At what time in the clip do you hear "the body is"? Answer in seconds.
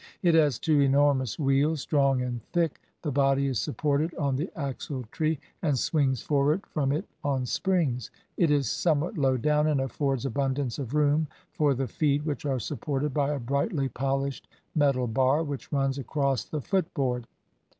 3.03-3.59